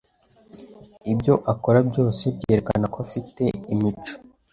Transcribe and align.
Ibyo 1.11 1.33
akora 1.53 1.79
byose 1.89 2.23
byerekana 2.37 2.85
ko 2.93 2.97
afite 3.05 3.43
imico. 3.73 4.15